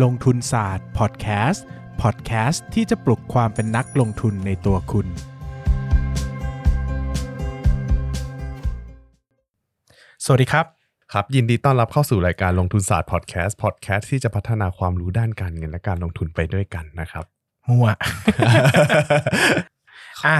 [0.00, 1.64] ลงทุนศาสตร์พอดแคสต์
[2.02, 5.06] พอดแคสต์ที่จะปลุกความเป็นนักลงทุนในตัวคุณ
[10.24, 10.66] สวัสดีครับ
[11.12, 17.24] ครับ ยินดีต้อนรับเข้าสู่รายการลงทุนศาสตร์พอดแคสต์พอดแคสต์ที่จะพัฒนาความรู้ด้านการเงินและการลงทุนไปด้วยกันนะครับ
[17.68, 20.38] มั่วอะ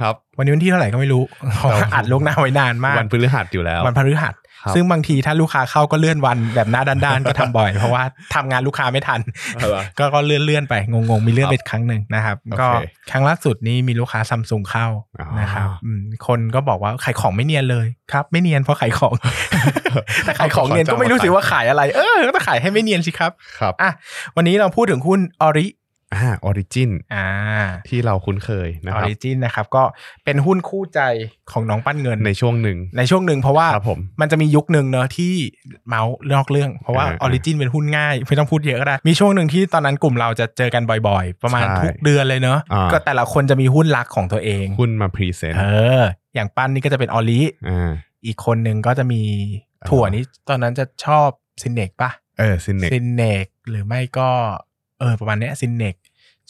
[0.00, 1.22] ครับ วันนี้วันที่เท่าไหร่ก็ไม่รู้
[1.56, 4.44] เพราะว่าอัดลวงหน้าไว้นานมาก วันพฤหัสอยู่แล้ว วันพฤหัสครับ
[4.74, 8.02] ซึ่งบางทีถ้าลูกค้าเข้าก็เลื่อนวันแบบหน้าด้านๆก็ทำบ่อย เพราะว่า
[8.34, 9.20] ทำงานลูกค้าไม่ทัน
[9.54, 12.68] อะไรวะก็ก็เลื่อนเลื่อนๆไปงงๆ มีเลื่อนไปครั้งหนึ่งนะครับโอเคก็
[13.10, 14.86] ครั้งล่าสุดนี้มีลูกค้าซัมซุงเข้า
[15.20, 19.14] อ๋อนะครับอืมคนก็บอกว่าขายของไม่เนียนเลยครับ ไม่เนียนเพราะขายของ
[20.24, 23.90] แต่ขายของเนียนก็ไม่รู้สิว่าขายอะไร เออก็ต้องขายให้ไม่เนียนสิครับครับอะ
[24.36, 25.66] วันนี้เราพูดถึงหุ้น ORI
[26.14, 27.26] อ่า Origin อ่า
[27.88, 29.82] ที่เราคุ้นเคยนะครับ Origin นะครับก็
[30.24, 31.00] เป็นหุ้นคู่ใจ
[31.52, 35.34] ของน้องปั้นเงินในช่วงหนึ่งในช่วงหนึ่งเพราะว่าครับผมมันจะมียุคหนึ่งเนอะที่
[35.88, 45.64] เม้าท์นอกเรื่อง เพราะว่าอ่า Origin เป็นหุ้นง่าย ไม่ต้องพูดเยอะก็ได้ มีช่วงหนึ่งที่ตอนนั้นกลุ่มเราจะเจอกันบ่อยๆ ประมาณใช่ทุกเดือนเลยเนอะอ่าก็แต่ละคนจะมีหุ้นรักของตัวเอง หุ้นมาพรีเซนต์เอ
[46.00, 46.02] อ
[46.34, 47.90] อย่างปั้นนี่ก็จะเป็น ORI อ่า
[48.26, 49.22] อีกคนหนึ่งก็จะมี
[49.88, 51.28] ถั่วนี้ตอนนั้นจะชอบ
[51.62, 54.28] Synnex ปะเออ Synnex Synnex หรือไม่ก็
[55.00, 55.94] เออประมาณเนี้ย Synnex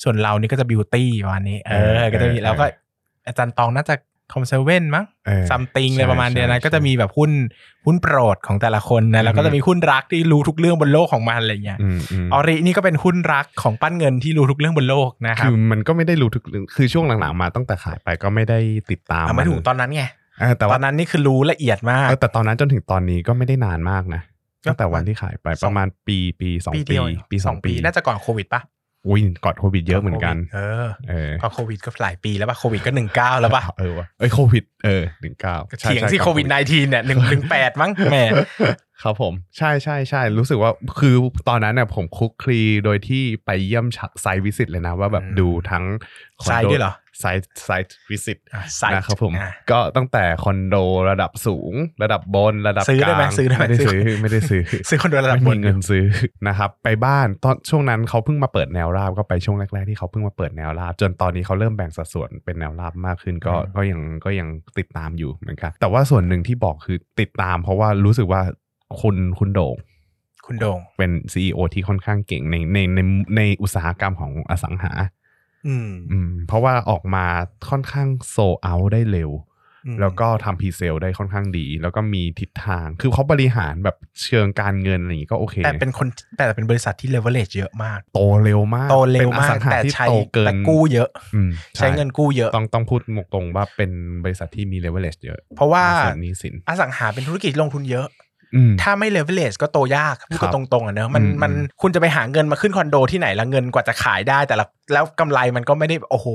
[0.03, 2.65] ส่วนเรานี่ก็จะบิวตี้ประมาณนี้ เออ ก็จะมีแล้วก็
[3.27, 3.95] อาจารย์ตองน่าจะ
[4.33, 7.31] คอมเซเว่นมั้งเออซัมติงเลยประมาณเนี้ยใช่นะใช่ก็จะมีแบบหุ้น
[7.87, 18.59] หุ้นโปรดของแต่ละคนนะแล้วก็อือฮึจะมีหุ้นรักที่รู้ทุกเรื่องบนโลกของมันอะไรเงี้ยอืมอืมออรินี่ก็เป็นหุ้นรักของปั้นเงินที่รู้ทุกเรื่องบนโลกนะครับคือมันก็ไม่ได้รู้ทุกเรื่องคือช่วงหลังๆมาตั้งแต่ขายไปก็ไม่ได้
[18.91, 20.05] ติดตามเอาไม่ถูกตอนนั้นไง
[20.41, 24.23] เออแต่ตว่าอนนั้นนี่คือรู้ละเอียดมากเออแต่ตอนนั้นจนถึงตอนนี้ก็ไม่ได้นานมากนะ
[24.65, 28.61] ก็ตั้งแต่วันที่ขายไปสองประมาณปีปีสองปีปีเดียวปีสองปีน่าจะก่อนโควิดปะ
[29.09, 38.19] อุ้ยก่อนโควิดเยอะเหมือนกัน เออเออก่อนโควิดก็หลายปีแล้วปะโควิดก็หนึ่งเก้าแล้วปะเออวะเอ้ยโควิดเออหนึ่งเก้าเถียงที่โควิด -19 เนี่ยหนึ่งหนึ่งแปดมั้งแหม
[39.03, 41.15] ครับผม ใช่ใช่ใช่รู้สึกว่าคือ
[41.49, 43.87] ตอนนั้นเนี่ยผมคลุกคลีโดยที่ไปเยี่ยม
[44.21, 45.85] ไซต์วิสิตเลยนะว่าแบบอืมดูทั้ง
[46.43, 50.77] คอนโไซต์ด้วยเหรอ ไซต์ไซต์วิสิตอะไซต์นะครับผมอะก็ตั้งแต่คอนโด
[51.11, 51.73] ระดับสูง
[52.03, 56.05] ระดับบนระดับซื้อกได้ลางไหมซื้อได้ไหมไม่ได้ซื้ซื้ออไม่ได้ซื้อ ซื้อคอนโดระดับไม่มีเงินซื้อ
[56.49, 64.49] นะครับไปบ้านตอนช่วงนั้นเขาเพิ่งมาเปิดแนวราบก็ไปช่วงแรกๆที่เขาเพิ่งมาเปิดแนวราบ จนตอนนี้เขาเริ่มแบ่งสัดส่วนเป็นแนวราบมากขึ้นก็อืมก็ยังก็ยัง
[64.79, 68.43] ติดตามอยู่เหมือนกันแต่ว่าส่วนหนึ่งที่บอกคือติดตาม เพราะว่ารู้สึกว่า
[69.01, 69.77] คุณคุณโด่ง
[70.47, 72.99] คุณโด่งเป็น CEO ที่ค่อนข้างเก่งในในใน
[73.37, 74.93] ในอุตสาหกรรมของอสังหา
[75.67, 77.27] อืมอืมเพราะว่าออกมา
[77.71, 79.31] ค่อนข้างโซเอาได้เร็ว
[79.87, 93.01] อืมแล้วก็ทำ presale ได้ค่อนข้างดี แล้วก็มีทิศทางคือเขาบริหารแบบเชิงการเงินอะไรอย่างงี้ก็โอเค แต่เป็นคนแต่เป็นบริษัทที่เลเวลเล e เยอะมาก โตเร็วมากโตเร็วมากเป็นอสังหาแต่ที่ใช้โตเกินแต่กู้เยอะอืมใช้เงินกู้เยอะต้องต้องพูด
[93.33, 93.91] ตรงๆว่าเป็น
[94.25, 98.30] บริษัทที่มีเลเวลเลชเยอะ เพราะว่าส่วนหนี้สินอสังหาเป็นธุรกิจที่ลงทุนเยอะอืม
[98.83, 101.53] ถ้าไม่เลเวลเล e ก็โตยากพูดกันครับตรงๆอะเนอะมันอืมมัน
[101.83, 106.29] คุณจะไปหาเงินมาขึ้นคอนโดที่ไหนละเงินกว่าจะขายได้แต่ละแล้วกำไรมันก็ไม่ได้โอ้โห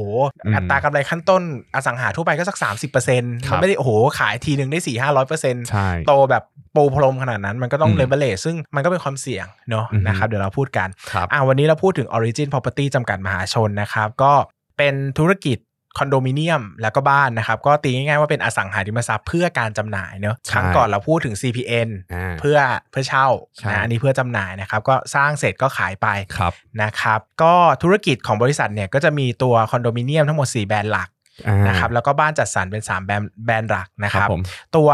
[0.45, 1.41] อืมอัตรากำไรขั้นต้น
[1.75, 6.43] อสังหาทั่วไปก็สัก 30%เปอร์เซ็นต์ครัมันไม่ได้โอ้โหขายทีหนึ่งได้สี่ห้าร้อยเปอร์เซ็นต์ใช่โตแบบ
[6.75, 14.33] ปูพรมขนาดนั้นมันก็ต้องอืมเลเวลเล e ซึ่งมันก็เป็นความเสี่ยงเนอะอือฮึนะครับเดี๋ยวเราพูดกันครับอ่าวันนี้เราพูดถึง Origin Property จำกัดมหาชนนะครับก็
[14.77, 15.57] เป็นธุรกิจ
[15.97, 22.57] คอนโดมิเนียมแล้วก็บ้านนะครับ ก็ตีง่ายๆว่าเป็นอสังหาริมทรัพย์เพื่อการจำหน่ายเนอะใช่ครั้งก่อนเราพูดถึง CPN อ่าเพื่อ
[22.91, 26.07] เพื่อเช่าใช่นะอันนี้เพื่อจำหน่ายนะครับ ก็สร้างเสร็จก็ขายไป
[26.37, 31.09] ครับนะครับ ก็ธุรกิจของบริษัทเนี่ยก็จะมีตัวคอนโดมิเนียมทั้งหมด 4 แบรนด์หลัก
[31.47, 34.41] อ่านะครับแล้วก็บ้านจัดสรรเป็น 3 แบรนด์แบรนด์หลักนะคครัรับบผม
[34.75, 34.89] ตัว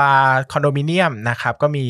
[0.51, 1.85] คอนโดมิเนียมนะครับก็มี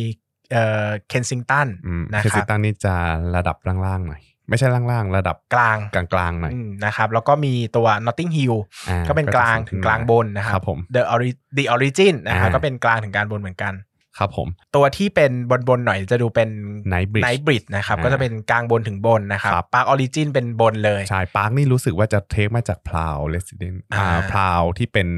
[0.51, 2.95] เอ่อเคนซิงตันอืมนะเคคสิรับตันนี่จะ
[3.35, 8.55] ระดับล่างๆหน่อย ไม่ใช่ล่างๆ ระดับกลางกลางๆหน่อยอืมนะครับแล้วก็มีตัว Notting Hill
[8.89, 13.75] อ่าก็เป็นกลางจะถึงกลางบนนะครัครับผม The Ori The Origin นะครับอ่าก็เป็นกลางถึงกลางบนเหมือนกัน
[14.17, 16.49] ครับผม ตัวที่เป็นบนบนๆหน่อยจะดูเป็น
[16.93, 24.19] Night Bridge Night Bridge นะครับอ่าก็จะเป็นกลางบนถึงบนนะครับครับPark Origin เป็นบนเลย ใช่ Park นี่รู้สึกว่าจะ take มาจาก Proud Residence อ่าอ่า
[24.31, 25.09] Proud ที่เป็น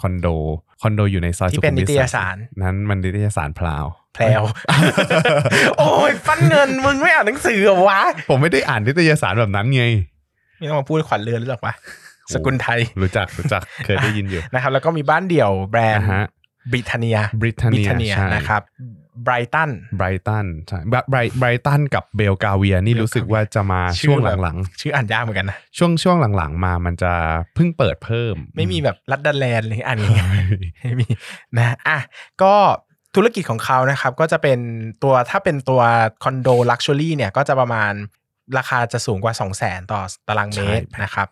[0.00, 0.28] คอนโด
[0.82, 3.84] คอนโดอยู่ในซอยที่เป็นสุขุมวิทนิตยสาร นั้นมันนิตยสารแพรว
[4.18, 4.42] แพรว
[5.78, 8.00] โอ้ยปั้นเงินมึงไม่อ่านหนังสือเหรอวะ
[8.30, 9.84] ผมไม่ได้อ่านนิตยสารแบบนั้นไง
[10.58, 11.74] ไม่ต้องมาพูดขวัญเรือนหรือเปล่าวะ
[12.34, 16.26] สกุลไทย รู้จักรู้จักเคยได้ยินอยู่นะครับ แล้วก็มีบ้านเดี่ยวแบรนอ่าฮะ
[16.70, 18.62] Britania Britania ใช่นะครับ
[19.24, 27.12] Brighton Brighton ใช่ไบร Brighton กับ Belgravia นี่รู้สึกว่าจะมาชื่อช่วงแบบหลังชื่ออ่านยากเหมือนกันนะๆช่วงช่วงหลังๆ มามันจะ
[27.54, 31.06] เพิ่งเปิดเพิ่ม ไม่มีแบบลัดดาแลนด์เลยอ่านอย่างเงี้ยไม่มี
[31.56, 31.98] นะอะ
[32.42, 32.54] ก็
[33.14, 34.58] ธุรกิจของเขานะครับ ก็จะเป็น
[35.02, 35.80] ตัวถ้าเป็นตัว
[36.22, 37.92] คอนโด luxury เนี่ยก็จะประมาณ
[38.58, 41.28] ราคาจะสูงกว่า 2 0 0 0 0 0ต่อตารางเมตรใช่นะครับ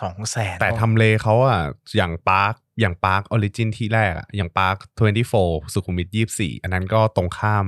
[0.00, 1.60] สองแสนแต่ทำเลเขาอะ
[1.96, 4.76] อย่าง Parkอย่าง Park Origin ที่แรกอะอย่าง Park
[5.24, 7.66] 24 สุขุมวิท24 อันนั้นก็ตรงข้าม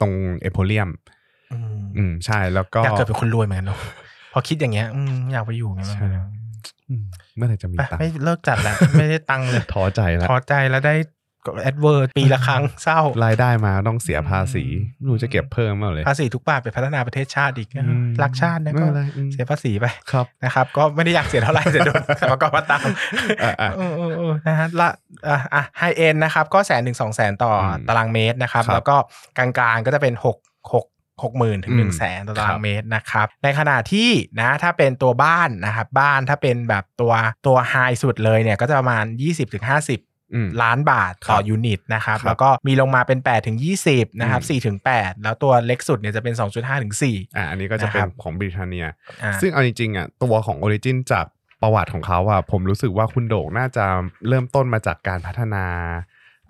[0.00, 0.90] ตรงเอโพเลียม
[1.52, 3.78] อืมอืมใช่แล้วก็อยากเกิดเป็นคนรวยเหมือนกันเนาะ
[4.32, 6.08] พอคิดอย่างเงี้ยอืมอยากไปอยู่ไงบ้างใช่
[6.88, 7.04] อืม
[7.36, 10.94] เมื่อไหร่จะมีตังค์ไปไม่เลิกจัดแล้ว ไม่ได้ตังค์เลยท้อใจแล้วพอใจแล้วได้
[11.62, 14.64] award ปีละครั้งเศร้า รายได้มาต้องเสียภาษี
[15.00, 22.88] อืมไม่รู้จะเก็บเพิ่มเมื่อไหร่ภาษีทุกบาทไปพัฒนาประเทศชาติอีกอืมรักชาตินะก็ไม่เป็นไรอืมเสียภาษีไปครับนะครับ ก็ไม่ได้อยากเสียเท่าไหร่แต่โดนสมรรพากรมาตาม
[23.42, 24.88] อะอะเออเออเออนะฮะละ
[25.28, 28.96] อะอะไฮเอ็นนะครับ ก็แสนถึงสองแสนต่ออมตารางเมตรนะครับครับ แล้วก็
[29.38, 30.38] กลางๆก็จะเป็นหก
[30.72, 30.86] หก
[31.22, 34.10] หกหมื่นถึงหนึ่งอืมแสนต่อตาครัรางบเมตรนะครับ ในขณะที่
[34.40, 37.12] นะถ้าเป็นตัวบ้านนะครับ บ้านถ้าเป็นแบบตัว
[37.46, 40.02] ตัวไฮสุดเลยเนี่ยก็จะประมาณ 20-50ถึง50อืม
[40.62, 43.58] ล้านบาทต่อครับยูนิตนะครับครับแล้วก็มีลงมาเป็น 8 ถึง
[43.88, 48.86] 20 นะครับอืม4ถึง 8 แล้วตัวเล็กสุดเนี่ยจะเป็น 2.5 ถึง 4 อะอันนี้ก็จะเป็นนะครับของบริ t าเนีย
[49.22, 51.26] อ่าซึ่งเอาจริงๆอะตัวของ Origin จาก
[51.62, 53.84] ประวัติของเขาอะผมรู้สึกว่าคุณโด่งน่าจะ
[54.28, 55.64] เริ่มต้นมาจากการพัฒนา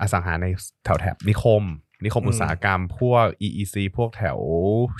[0.00, 0.46] อสังหาใน
[0.84, 1.62] แถวแถบนิคม
[2.04, 4.38] นิคมอืมอุตสาหกรรมพวก EEC พวกแถว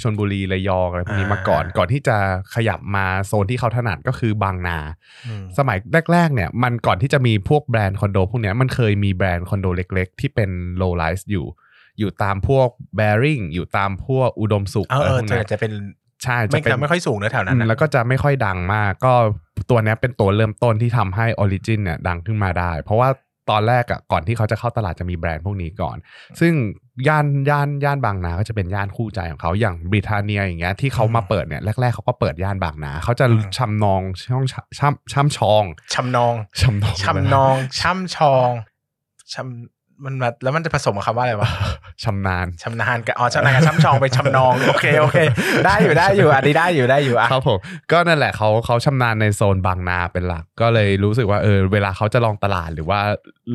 [0.03, 2.17] ชนบุรีระยองอะไรพวกนี้อ่ามมาก่อน ก่อนที่จะ
[2.55, 4.79] ขยับมาโซนที่เขาถนัดก็คือบางนา
[5.27, 5.79] อืมสมัย
[6.13, 10.51] แรก ๆ เนี่ย มันก่อนที่จะมีพวกแบรนด์คอนโดพวกเนี้ยมันเคยมีแบรนด์คอนโดเล็ก ๆ ที่เป็น
[10.81, 11.47] low rise อยู่
[11.99, 15.73] อยู่ตามพวก bearing อยู่ตามพวกอุดมสุขเอออะไรเออพวกจะเนี้ยจะเป็น
[16.25, 19.15] ใช่จะไม่เป็นไม่ค่อยสูงนะแถวนั้นอืมนะแล้วก็จะไม่ค่อยดังมาก ก็
[19.71, 23.09] ตัวเนี้ยเป็นตัวเริ่มต้นที่ทำให้ Origin เนี่ยดังขึ้นมาได้ เพราะว่า
[23.51, 25.97] ตอนแรกอะก่อนที่เขาจะเข้าตลาดจะมีแบรนด์พวกนี้ก่อน
[26.41, 26.53] ซึ่ง
[27.09, 33.27] ย่านย่านย่านบางนาก็จะเป็นย่านคู่ใจของเขาอย่างบริทาเนียอย่างเงี้ยที่เขามาเปิดเนี่ยแรก ๆเขาก็เปิดย่านบางนาเขาจะ
[33.57, 34.01] ชำนอง
[34.31, 34.45] ช่อง
[34.79, 35.65] ช่ำช่ำชอง
[35.95, 38.51] ชำนองชำนองชำนองช่ำชอง
[39.35, 41.51] ชำ มันมาแล้วมันจะผสมกับคำว่าอะไรวะ
[42.05, 45.19] ชำนาญชำนาญกับอ๋อชำนาญกับช่ำชองไปชำนองโอเคโอเค
[45.65, 47.59] ได้อยู่ได้อยู่อันนี้ได้อยู่ได้อยู่อะครับผม
[47.93, 53.01] ก็นั่นแหละเขาเขาชำนาญในโซนบางนาเป็นหลัก ก็เลยรู้สึกว่าเออเวลาเขาจะลองตลาดหรือว่า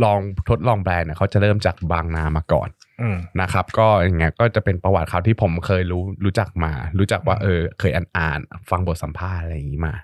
[0.03, 2.69] ลองทดลองแบรนด์เนี่ยเขาจะเริ่มจากบางนามาก่อน
[3.01, 8.39] อืมนะครับก็อย่างเงี้ยก็จะเป็นประวัติเขาที่ผมเคยรู้รู้จักมา รู้จักว่าเออเคยอ่านอ่าน
[8.69, 9.95] ฟังบทสัมภาษณ์อะไรอย่างงี้มา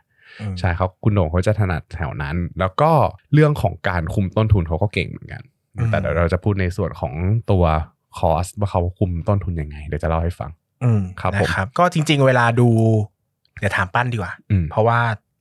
[0.42, 2.92] อืมใช่เขาคุณโหน่งเขาจะถนัดแถวนั้น แล้วก็
[3.34, 5.44] เรื่องของการคุมต้นทุนเขาก็เก่งเหมือนกัน
[5.92, 7.14] แต่เดี๋ยวเราจะพูดในส่วนของ
[7.52, 7.64] ตัว
[8.18, 10.52] คอสว่าเขาคุมต้นทุนยังไง เดี๋ยวจะเล่าให้ฟัง
[10.84, 12.70] อืมครับผมนะครับก็จริง ๆ เวลาดู
[13.60, 15.00] เดี๋ยวถามปั้นดีกว่าอืมเพราะว่า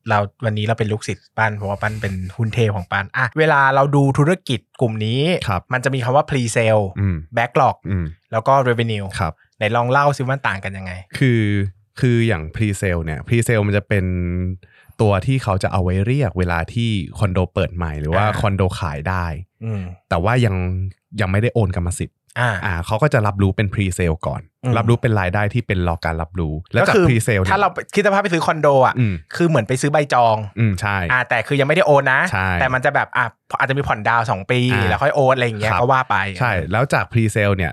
[0.08, 11.42] เราวันนี้เราเป็นลูกศิษย์ปั้นเพราะว่าปั้นเป็นหุ้นเทพของปั้นอะเวลาเราดูธุรกิจกลุ่มนี้ครับมันจะมีคำว่า pre sale อืม backlog อืมแล้วก็ revenue ครับไหนลองเล่าซิว่ามันต่างกันยังไง คือ
[12.00, 14.04] คืออย่าง pre sale เนี่ย pre sale มันจะเป็น
[15.00, 19.26] ตัวที่เขาจะเอาไว้เรียกเวลาที่คอนโดเปิดใหม่หรือว่าอ่าคอนโดขายได้
[19.64, 20.54] อืมแต่ว่ายัง
[21.20, 33.25] ยังไม่ได้โอนกรรมสิทธิ์อ่าอ่าเขาก็จะรับรู้เป็น pre sale ก่อนอืมรับรู้เป็นรายได้ที่เป็นรอการรับรู้ แล้วก็จากคือ pre sale เนี่ยถ้าเราคิดสภาพไปซื้อคอนโดอะอืมคือเหมือนไปซื้อใบจองอืมใช่อ่าแต่คือยังไม่ได้โอนนะใช่แต่มันจะแบบอะ
[33.58, 37.72] อาจจะมีผ่อนดาวน์สองปีอ่าแล้วค่อยโอนอะไรอย่างเงี้ยครับก็ว่าไป ใช่ แล้วจาก pre sale เนี่ย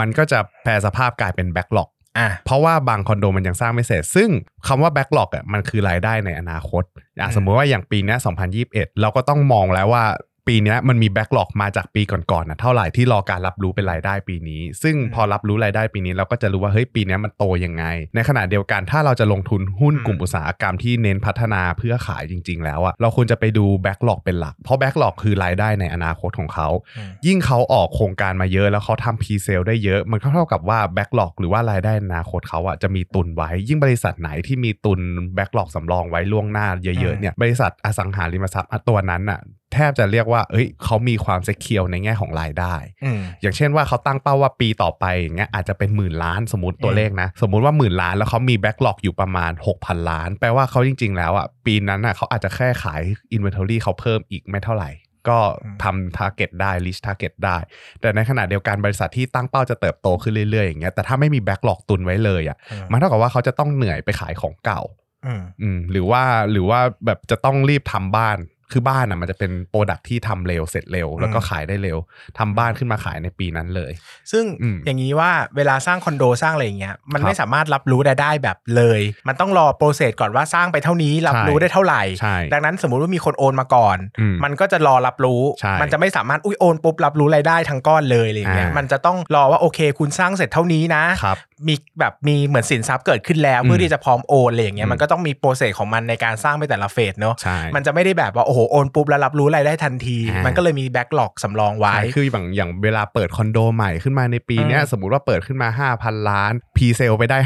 [0.00, 4.28] มันก็จะแปลสภาพกลายเป็น backlog อ่าเพราะว่าบางคอนโดมันยังสร้างไม่เสร็จ ซึ่ง
[4.66, 8.18] คำว่า backlog อะมันคือรายได้ในอนาคตอะอืมสมมติว่าอย่างปีเนี้ย
[8.58, 10.04] 2021 เราก็ต้องมองแล้วว่า
[10.48, 30.78] ปีเนี้ยมันมี backlog มาจากปีก่อนๆนะเท่าไหร่ที่รอการรับรู้เป็นรายได้ปีนี้ ซึ่งพอรับรู้รายได้ปีนี้เราก็จะรู้ว่าเฮ้ยปีเนี้ยมันโตยังไง ในขณะเดียวกันถ้าเราจะลงทุนหุ้นอืมกลุ่มอุตสาหกรรมที่เน้นพัฒนาเพื่อขายจริง ๆ แล้วอะเราควรจะไปดู backlog เป็นหลัก เพราะ backlog คือรายได้ในอนาคตของเขาอืมยิ่งเขาออกโครงการมาเยอะแล้วเขาทำ p ีเซลได้เยอะ มันก็เท่ากับว่า
[30.96, 35.00] Backlog หรือว่ารายได้ในอนาคตเขาอะจะมีตุนไว้ ยิ่งบริษัทไหนที่มีตุน
[35.36, 39.40] Backlog สำรองไว้ล่วงหน้าเยอะๆเนี่ยบริษัทอสังหาริมทรัพย์อะตัวนั้นอะ
[39.74, 53.00] แทบจะเรียกว่า เอ้ยเขามีความ secure ในแง่ของรายได้อืมอย่างเช่นว่าเขาตั้งเป้าว่าปีต่อไปอย่างเงี้ยอาจจะเป็นหมื่นล้านสมมติตัวเลขนะ สมมุติว่าหมื่นล้านแล้วเขามี backlog อยู่ประมาณ 6,000 ล้าน แปลว่าเขาจริง ๆ แล้วอะปีนั้นอะเขาอาจจะแค่ขาย
[53.34, 54.90] Inventory เขาเพิ่มอีกไม่เท่าไหร่
[55.28, 57.56] ก็อืมทำ Target ได้ Reach Target ได้
[58.00, 64.82] แต่ในขณะเดียวกันบริษัทที่ตั้งเป้าจะเติบโตขึ้นเรื่อยๆอย่างเงี้ยแต่ถ้าไม่มี backlog ตุนไว้เลยอะอืมมันเท่ากับว่าเขาจะต้องเหนื่อยไปขายของเก่า
[65.26, 68.38] อืมอืมหรือว่าหรือว่าแบบจะต้องรีบทำบ้าน
[68.74, 71.98] คือบ้านอะมันจะเป็นโปรดักที่ทำเร็วเสร็จเร็ว แล้วก็ขายได้เร็ว
[72.38, 73.92] ทำบ้านขึ้นมาขายในปีนั้นเลย
[74.32, 91.38] ซึ่งอืมอย่างนี้ว่าเวลาสร้างคอนโดสร้างอะไรอย่างเงี้ยมันครับไม่สามารถรับรู้ได้ได้แบบเลย มันต้องรอโปรเซสก่อนว่าสร้างไปเท่านี้รับรู้ใช่ได้เท่าไหร่ใช่ดังนั้นสมมุติว่ามีคนโอนมาก่อนอืมมันก็จะรอรับรู้ใช่มันจะไม่สามารถอุ้ยโอนปุ๊บรับรู้รายได้ทั้งก้อนเลยอะไรอย่างเงี้ยอ่ามัมันจะต้องรอว่าโอเค คุณสร้างเสร็จเท่านี้นะครับ
[91.68, 105.68] มีแบบมีเหมือนสินทรัพย์เกิดขึ้นแล้วเพื่อที่จะพร้อมโอนอะไรอย่างเงี้ยอืมมันก็ต้องมี process ของมันในการสร้างไปแต่ละ phase เนอะใช่มันจะไม่ได้แบบว่าโอ้โหโอนปุ๊บแล้วรับรู้รายได้ทันทีอ่ามัมันก็เลยมี backlog สำรองไว้ใช่คืออย่างอย่างเวลาเปิดคอนโดใหม่ขึ้นมาในปีเนี้ยอืมสมมุติว่าเปิดขึ้นมา
[106.00, 107.38] 5,000 ล้าน presale ไปได้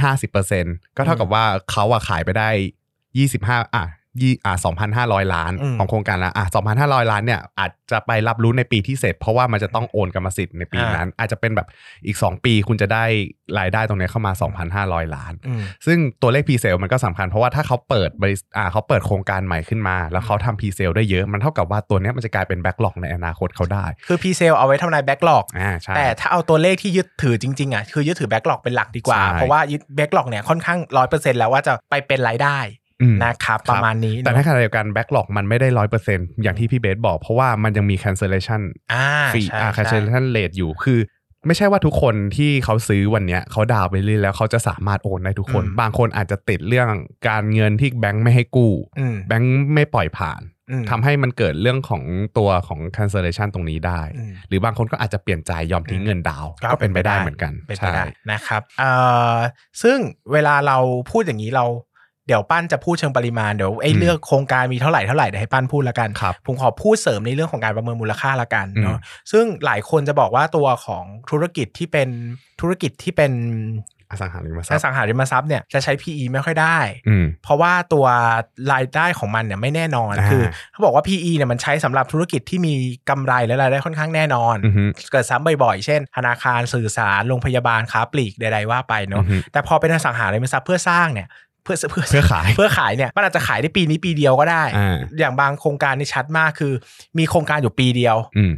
[0.45, 2.49] 50%ก็เท่ากับว่าเขาอะขายไปได้
[3.13, 3.85] 25อะ
[4.23, 11.67] ยี่อ่าสองพันห้าร้อยล้านอืมของโครงการละอะสองพันห้าร้อยล้านเนี่ยอาจจะไปรับรู้ในปีที่เสร็จ เพราะว่ามันจะต้องโอนกรรมสิทธิ์ในปีนั้น อาจจะเป็นแบบ
[12.07, 13.05] อีก 2 ปีคุณจะได้
[13.59, 14.33] รายได้ตรงเนี้ยเข้ามา
[14.85, 29.83] 2,500 ล้านอืมซึ่งตัวเลข p ีเซลมันก็สำคัญเพราะว่าถ้าเขาเปิดบริษอ่าเขาเปิดโครงการใหม่ขึ้นมา แล้วเขาทำ p ีเซลได้เยอะมันเท่ากับว่าตัวเนี้ยมันจะกลายเป็น backlog ในอนาคตเขาได้ คือ presale เอาไว้ทำนาย backlogอ่าใช่แต่ถ้าเอาตัวเลขที่ยึดถือจริงๆอะคือยึดถือ backlog เป็นหลักดีกว่าใช่เพราะว่ายึด
[29.97, 32.88] backlog เนี่ยค่อนข้างร้อยเปอร์เซ็นต์แล้วว่าจะไปเป็นรายได้อืม
[33.25, 38.61] นะครับครับประมาณนี้ แต่เนในอะขณะเดียวกัน backlog มันไม่ได้ร้อยเปอร์เซ็นต์อย่างที่พี่เบสบอก เพราะว่ามันยังมี cancellation
[38.93, 41.01] อ่าฟรีใช่อ่าใช่ cancellation rate อยู่คือ
[41.47, 46.89] ไม่ใช่ว่าทุกคนที่เขาซื้อวันเนี้ยเขาดาวน์ไปเรื่อยแล้วเขาจะสามารถโอนได้ทุกคน บางคนอาจจะติดเรื่อง
[47.29, 52.03] การเงินที่แบงค์ไม่ให้กู้อืมแบงค์ไม่ปล่อยผ่านอืมทำให้มันเกิดเรื่องของ
[52.39, 58.93] ตัวของ cancellation ตรงนี้ได้อืมหรือบางคนก็อาจจะเปลี่ยนใจยอมทิ้งเงินดาวน์ก็เป็นไปได้เหมือนกันเป็นไปใช่ได้นะครับเอ่
[59.35, 59.37] อ
[59.83, 59.99] ซึ่ง
[60.33, 60.79] เวลาเรา
[61.11, 61.65] พูดอย่างนี้เรา
[62.29, 72.09] เดี๋ยวปั้นจะพูดเชิงปริมาณเดี๋ยวไอ้อืมเลือกโครงการมีเท่าไหร่เท่าไหร่เดี๋ยวให้ปั้นพูดละกันครับผมขอพูดเสริมในเรื่องของการประเมินมูลค่าละกันเนาะอืมซึ่งหลายคนจะบอกว่าตัวของธุรกิจที่เป็น
[72.61, 73.33] ธุรกิจที่เป็น
[74.11, 78.07] อสังหาริมทรัอพย์สังหาริมทรัพย์เนี่ยจะใช้ PE ไม่ค่อยได้อืมเพราะว่าตัว
[78.73, 80.43] รายได้ของมันเนี่ยไม่แน่นอนอ่าคือ
[80.73, 82.75] เขาบอกว่า PE เนี่ยมันใช้สำหรับธุรกิจที่มี
[83.11, 96.73] กำไรและรายได้ค่อนข้างแน่นอนอือฮึเกิดซ้ำบ่อยๆ เช่น ธนาคารสื่อสาร โรงพยาบาลค้าปลีกใดๆว่าไปเนาะอือฮึแต่พอเป็นอสังหาริมทรัพย์เพื่อสร้างเนี่ยเพื่อเพื่อเพื่อขายเพื่อขายเนี่ยมันอาจจะขายได้ปีนี้ปีเดียวก็ได้อ่าอย่างบางโครงการนี่ชัดมากคือ
[97.19, 98.53] มีโครงการอยู่ปีเดียวอืม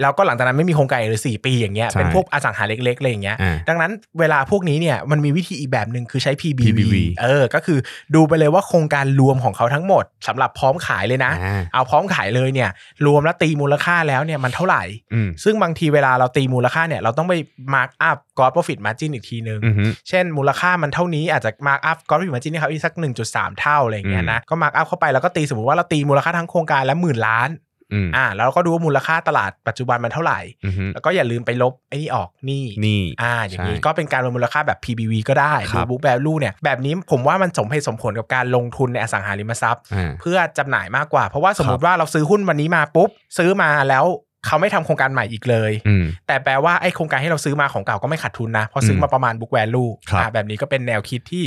[0.00, 7.78] แล้วก็หลังจากนั้นไม่มีโครงการอีกเลยสี่ปีอย่างเงี้ยใช่เป็นพวกอสังหาเล็กๆอะไรอย่างเงี้ยอ่าดังนั้นเวลาพวกนี้เนี่ยมันมีวิธีอีกแบบหนึ่งคือใช้ PBV, PBV เออ ก็คือ
[8.14, 12.70] ดูไปเลยว่าโครงการรวมของเขาทั้งหมดสำหรับพร้อมขายเลยนะอ่าเอาพร้อมขายเลยเนี่ย
[13.06, 14.82] รวมแล้วตีมูลค่าแล้วเนี่ยมันเท่าไหร่
[15.14, 17.34] อืมซึ่งบางทีเวลาเราตีมูลค่าเนี่ยเราต้องไป
[17.74, 22.94] mark up gross profit margin อีกทีนึงอือฮึเช่น มูลค่ามันเท่านี้อาจจะ mark up gross profit margin นี่ครับอีกสัก
[23.26, 27.50] 1.3 เท่าอะไรอย่างเงี้ยนะก็ mark up เข้าไปแล้วก็ตีสมมติว่าเราตีมูลค่าทั้งโครงการแล้วหมื่นล้าน
[27.94, 43.08] อืมอ่าแล้วเราก็ดูว่ามูลค่าตลาดปัจจุบันมันเท่าไหร่อือฮึแล้วก็อย่าลืมไปลบไอ้นี่ออกนี่นี่อ่า อย่างนี้ใช่ก็เป็นการประเมินมูลค่าแบบ PBV ก็ได้คดูรับบุ๊กแ a ลูเนี่ยแบบนี้ผมว่ามันสมเหตุสมผลกับการลงทุนในอสังหาริมทรัพย์อ่าเพื่อจำหน่ายมากกว่า เพราะว่าสมมติว่าเราซื้อหุ้นวันนี้มาปุ๊บ
[43.38, 44.06] ซื้อมาแล้ว
[44.46, 51.44] เขาไม่ทำโครงการใหม่อีกเลยอืมแต่แปลว่าไอ้โครงการที่เราซื้อมาของเก่าก็ไม่ขาดทุนนะเพราะซื้อมาประมาณ book value ครับอ่าแบบนี้ก็เป็นแนวคิดที่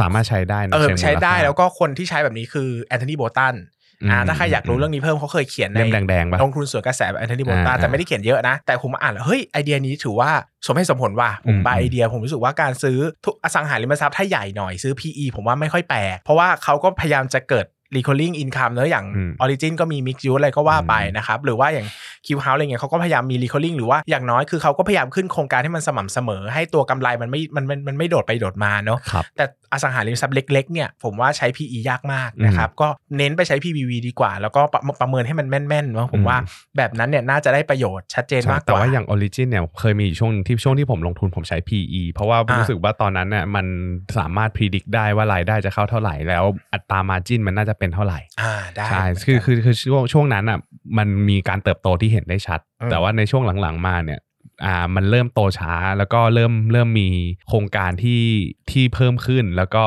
[0.00, 3.54] สามารถใช้ได้ในเออเชิงมูลค่าใช้ได้แล้วก็คนที่ใช้แบบนี้คือแอนโทนีโบตัน
[4.10, 10.30] อ่าอืมถ้าใครอยากรู้เรื่องนี้เพิ่มเขาเคยเขียนในเล่มแดงๆปะลงทุนสวนกระแสแบบแอนโทนีโบตันอ่าแต่ไม่ได้เขียนเยอะนะ แต่ผมมาอ่านแล้วเฮ้ยไอเดียนี้ถือว่า
[10.66, 17.66] สมเหตุสมผลว่ะผมอืมบายไอเดีย ผมรู้สึกว่าการซื้อทุกอสังหาริมทรัพย์ถ้าใหญ่หน่อยซื้อ PE ผมว่าไม่ค่อยแปลกเพราะว่าเขาก็พยายามจะเกิด
[17.96, 21.86] recurring income เนอะอย่างอืม Origin ก็มี mix use อะไรก็ว่าไปอืมนะครับ หรือว่าอย่าง
[22.26, 36.36] Q House อะไรเงี้ยเขาก็พยายามมี recurring หรือว่าอย่างน้อยคือเขาก็พยายามขึ้นโครงการให้มันสม่ำเสมอ ให้ตัวกำไรมันไม่มันมันมันไม่โดดไปโดดมาเนอะครับแต่ อสังหาริมทรัพย์เล็กๆเนี่ยผมว่าใช้ PE ยากมากนะครับ ก็เน้นไปใช้ PBV ดีกว่า แล้วก็ประประเมินให้มันแม่นๆว่าผมว่า
[36.76, 43.66] แบบนั้นเนี่ยน่าจะได้ประโยชน์ชัดเจนใช่มากกว่า แต่ว่าอย่าง Origin เนี่ยเคยมีอยู่ช่วงหนึ่งที่ช่วงที่ผมลงทุนผมใช้ PE เพราะว่าอ่ารู้รู้สึกว่าตอนนั้นเนี่ยมัน
[44.18, 50.58] สามารถ predict ได้ว่ารายได้จะเข้าเท่าไหร่ แล้วอัตรา margin มันน่าจะเป็นเท่าไหร่อ่าได้ใช่เหมืนคือกันคือคือช่วงช่วงนั้นอะ
[50.98, 54.20] มันมีการเติบโตที่เห็นได้ชัดอืมแต่ว่าในช่วงหลังๆมาเนี่ย
[54.64, 57.08] อ่ามันเริ่มโตช้า แล้วก็เริ่มเริ่มมี
[57.48, 58.22] โครงการที่
[58.70, 59.84] ที่เพิ่มขึ้นแล้วก็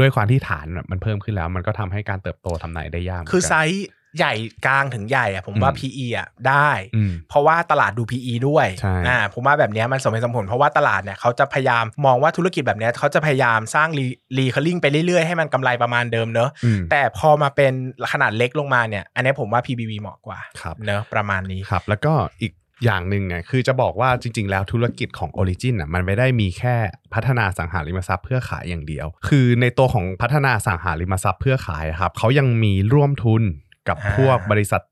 [0.00, 3.86] ด้วยความที่ฐานอะมันเพิ่มขึ้นแล้ว มันก็ทำให้การเติบโตทำไหนได้ยากเหมืนกันคือไซส์
[4.16, 4.34] ใหญ่
[4.66, 14.04] กลางถึงใหญ่อะผมว่าอืม PE อะได้อืมเพราะว่าตลาดดู PE ด้วยใช่อ่าผมว่าแบบเนี้ยมันสมเหตุสมผล เพราะว่าตลาดเนี่ยเขาจะพยายามมองว่าธุรกิจแบบเนี้ยเขาจะพยายามสร้างรี
[14.38, 17.72] รีคอลิ่งไปเรื่อยๆ ให้มันกำไรประมาณเดิมเนอะอืมแต่พอมาเป็น
[18.12, 22.52] ขนาดเล็กลงมาเนี่ย อันเนี้ยผมว่า PBV เหมาะกว่าครับเนอะประมาณนี้ครับ แล้วก็อีก
[22.84, 26.76] อย่างหนึ่งเนี่ยคือจะบอกว่าจริง ๆ แล้วธุรกิจของ Origin อะมันไม่ได้มีแค่
[27.14, 33.42] พัฒนาสังหาริมทรัพย์เพื่อขายอย่างเดียว คือในตัวของพัฒนาสังหาริมทรัพย์เพื่อขายอะครับเขายังมีร่วมทุน
[33.88, 34.82] กับอ่าพวกบริษัท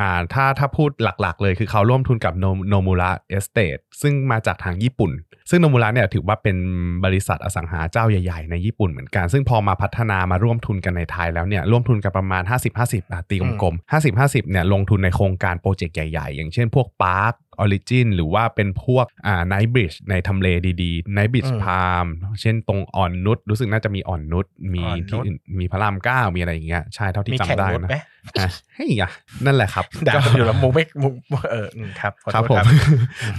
[0.00, 2.34] อ่าถ้าถ้าพูดหลักๆ เลยคือเขาร่วมทุนกับ
[2.68, 5.12] โนมูระเอสเตทซึ่งมาจากทางญี่ปุ่น
[5.50, 6.56] ซึ่งโนมูระเนี่ยถือว่าเป็น
[7.04, 12.42] บริษัทอสังหาเจ้าใหญ่ๆ ในญี่ปุ่นเหมือนกัน ซึ่งพอมาพัฒนามาร่วมทุนกันในไทยแล้วเนี่ยร่วมทุนกันประมาณ
[12.86, 20.48] 50-50 ตีกลมๆ 50-50เนี่ยลงทุนในโครงการโปรเจกต์ใหญ่ๆ อย่างเช่นพวก Park Origin หรือว่าเป็นพวกอ่า Knightsbridge ในทำเล
[20.82, 22.06] ดีๆ Knightsbridge อืมพาร์ม
[22.40, 27.96] เช่นตรงอ่อนนุชรู้สึกน่าจะมีอ่อนนุชมีอ่อนนุชที่อื่นมีพระรามเก้ามีอะไรอย่างเงี้ยใช่เท่าที่มีจำแข่งได้รถนะไหม
[28.38, 29.10] อะเฮ้ยอะ
[29.46, 31.14] นั่นแหละครับด่ากันอยู่แล้วมุกไม่มุก
[31.50, 32.66] เอออืมครับขอครับโทษผมครับ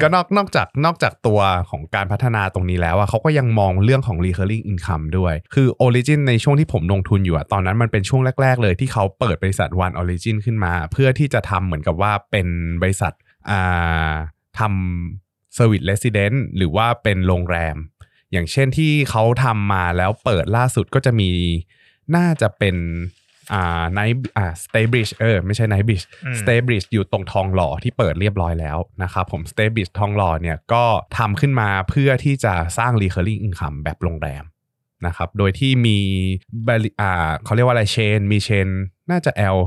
[0.02, 12.48] ก็นอกนอกจากนอกจากตัวของการพัฒนาตรงนี้แล้วอะเขาก็ยังมองเรื่องของ recurring income ด้วย คือ Origin ในช่วงที่ผมลงทุนอยู่อะตอนนั้นมันเป็นช่วงแรก ๆ เลยที่เขาเปิดบริษัท One Origin ขึ้นมา เพื่อที่จะทำเหมือนกับว่าเป็น
[12.82, 13.14] บริษัท
[13.52, 14.14] อ่า
[14.60, 17.78] ทำ Service Resident หรือว่าเป็นโรงแรม
[18.32, 21.30] อย่างเช่นที่เขาทำมาแล้วเปิดล่าสุดก็จะมี
[22.16, 22.76] น่าจะเป็น
[23.54, 24.00] อ่าไน
[24.38, 30.84] อ่าสเตบริดจ์เออไม่ใช่ไนบริดจ์อืมสเตบริดจ์อยู่ตรงทองหล่อที่เปิดเรียบร้อยแล้วนะครับผมสเตบริดจ์ทองหล่อเนี่ยก็
[31.18, 34.44] ทำขึ้นมาเพื่อที่จะสร้าง recurring income แบบโรงแรม
[35.06, 35.98] นะครับ โดยที่มี
[36.68, 38.68] บริอ่าเขาเรียกว่าอะไรเชน มีเชน
[39.12, 39.58] น่าจะ L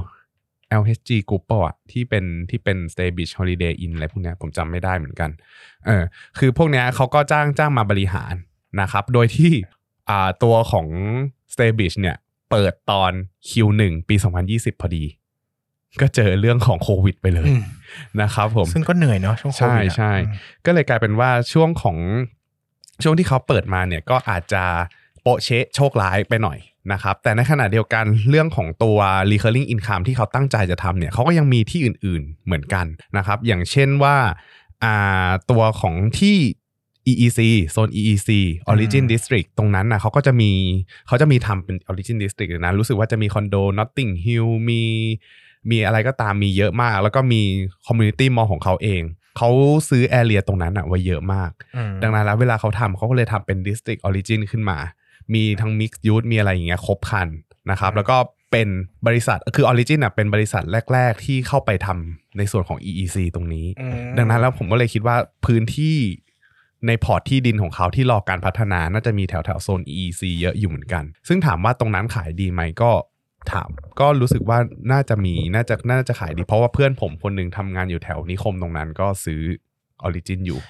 [0.81, 5.31] LHG Group เปล่าอะที่เป็นที่เป็น Stay Beach Holiday Inn อะไรพวกเนี้ยผมจำไม่ได้เหมือนกัน
[5.87, 6.05] เออ
[6.39, 8.35] คือพวกเนี้ยเขาก็จ้างจ้างมาบริหาร
[8.81, 9.53] นะครับ โดยที่
[10.11, 10.87] อ่าตัวของ
[11.53, 12.17] Stay Beach เนี่ย
[12.51, 13.13] เปิดตอน
[13.49, 14.15] Q1 ปี
[14.49, 15.05] 2020 พอดี
[16.01, 17.63] ก็เจอเรื่องของโควิดไปเลยอืม
[18.23, 20.35] นะครับผม ซึ่งก็เหนื่อยเนาะช่วงโควิดอะใช่ใช่อืม
[20.67, 21.97] ก็เลยกลายเป็นว่าช่วงของ
[23.03, 24.65] ช่วงที่เขาเปิดมาเนี่ยก็อาจจะ
[25.23, 26.59] โปะเชะโชคร้ายไปหน่อย
[26.93, 28.99] นะครับแต่ในขณะเดียวกันเรื่องของตัว
[29.31, 34.17] recurring income ที่เขาตั้งใจจะทำเนี่ยเขาก็ยังมีที่อื่น ๆเหมือนกันนะครับ อย่างเช่นว่า
[34.85, 36.37] อ่าตัวของที่
[37.11, 37.41] EEC
[37.73, 38.31] โซน EEC
[38.73, 40.51] Origin อืม District ตรงนั้นนะเขาก็จะมี
[41.07, 44.83] เขาจะมีทำเป็น Origin District เลยนะรู้สึกว่าจะมีคอนโด Notting Hill มี
[45.71, 47.43] มีอะไรก็ตามมีเยอะมาก แล้วก็มี
[47.87, 49.03] Community Mall ของเขาเอง
[49.37, 49.51] เขา
[49.89, 54.79] ซื้อแอเรียตรงนั้นอะไว้เยอะมากอืมดังนั้นแล้วเวลาเขาทำเขาก็เลยทำเป็น District Origin ขึ้นมา
[55.35, 57.29] มีทั้ง Mixed Use มีอะไรอย่างเงี้ยครบครัน
[57.71, 58.17] นะครับแล้วก็
[58.53, 58.69] เป็น
[59.07, 65.97] บริษัทคือ Origin อะเป็นบริษัทแรก ๆ ที่เข้าไปทำในส่วนของ EEC ตรงนี้อืมดังนั้นแล้วผมก็เลยคิดว่าพื้นที่
[66.87, 72.91] ในพอร์ตที่ดินของเขาที่รอการพัฒนาน่าจะมีแถวแถวๆโซน EEC เยอะอยู่เหมือนกัน ซึ่งถามว่าตรงนั้นขายดีไหมก็
[73.53, 73.71] ถาม
[74.01, 74.59] ก็รู้สึกว่า
[74.93, 79.41] น่าจะมีน่าจะน่าจะขายดี เพราะว่าเพื่อนผมคนหนึ่งทำงานอยู่แถวนิคมตรงนั้นก็ซื้อ
[80.03, 80.61] ออริจินอยู่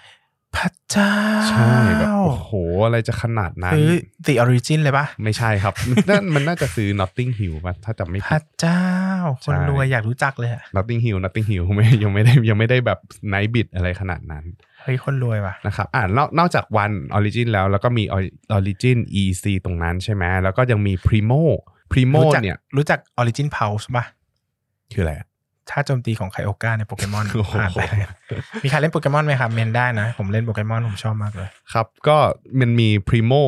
[0.56, 1.12] พระเจ้า
[1.50, 2.50] ใช่แบบ โอ้โห
[2.84, 3.90] อะไรจะขนาดนั้น คือ
[4.26, 5.74] The Origin เลยปะไม่ใช่ครับ
[6.08, 8.84] นั่นมันน่าจะซื้อ Notting Hill ป่ะถ้าจำไม่พผิระดเจ้า
[9.44, 14.44] คนใช่รวยอยากรู้จักเลยอะ Notting Hill Notting Hill ไม่ยังไม่ได้ยังไม่ได้แบบไนท์บิดอะไรขนาดนั้น
[14.82, 18.16] เฮ้ย คนรวยว่ะนะครับอ่านอกนอกจากวันออริจินแล้วแล้วก็มีอ
[18.50, 21.42] อริจิน EC ตรงนั้นใช่ไหมแล้วก็ยังมี Primo
[21.92, 24.04] Primo รู้จักเนี่ยรู้จัก Origin Pulse ปะ
[24.92, 25.26] คืออะไรอะ
[25.70, 28.08] ถ้าโจมตีของไคโอก้าในโปเกมอนโอ้โหผ่านไปเลย
[28.62, 32.16] มีใครเล่นโปเกมอนไหมครับเมนได้นะ ผมเล่นโปเกมอนผมชอบมากเลย ครับ ก็
[32.60, 33.42] มันมี Primo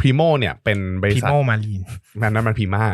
[0.00, 1.80] Primo เนี่ยเป็นบริพีษัทโมมารีน
[2.20, 2.84] มันนั้นมันพีมา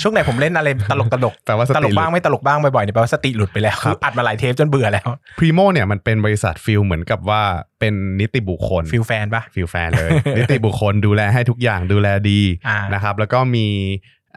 [0.00, 5.08] ช่วงไหนผมเล่นอะไรตลกตลกแปลว่าสตติลกบ้างไม่ตลกบ้างบ่อยๆเนี่ยแปลว่าสติหลุดไปแล้วครับคืออัดมาหลายเทปจนเบื่อแล้ว
[5.38, 7.42] Primo เนี่ยมันเป็นบริษัทฟิลเหมือนกับว่า
[7.80, 13.66] เป็นนิติบุคคลฟิลแฟนปะฟิลแฟนเลย นิติบุคคลดูแลให้ทุกอย่างดูแลดีอ่านะครับแล้วก็มี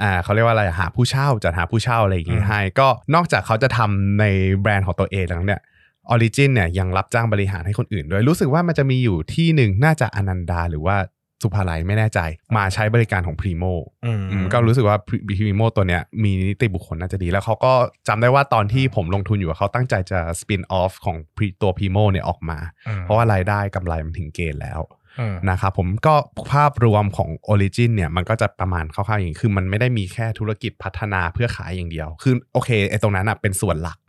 [0.01, 4.25] อ่าเขาเรียกว่าอะไรหาผู้เช่าจัดหาผู้เช่าอะไรอย่างงี้อืมให้ก็นอกจากเขาจะทำใน
[4.61, 5.61] แบรนด์ของตัวเองแล้วเนี่ย
[6.09, 10.97] ออริจินเนี่ยยังรับจ้างบริหารให้คนอื่นด้วยรู้สึกว่ามันจะมีอยู่ที่หนึ่งน่าจะอนันดาหรือว่า
[11.43, 12.19] สุภาลัยไม่แน่ใจ
[12.57, 13.63] มาใช้บริการของพรีโม
[14.05, 15.09] อืมก็รู้สึกว่าพ
[15.47, 17.73] รีโมตัวเนี้ยมีนิติบุคคลน่าจะดี แล้วเขาก็
[18.07, 25.06] จำได้ว่าตอนที่ผมลงทุนอยู่อะเขาตั้งใจจะ spin off ของ Pre- ตัวพรีโมเนี่ยออกมาอืมเพราะว่ารายได้กำไรมันถึงเกณฑ์แล้วอืม
[25.49, 26.15] นะครับผมก็
[26.53, 33.99] ภาพรวมของ Origin เนี่ยมันก็จะประมาณคร่าวๆอย่างนี้คือมันไม่ได้มีแค่ธุรกิจพัฒนาเพื่อขายอย่างเดียว คือโอเคไอ้ตรงนั้นอะเป็นส่วนหลัก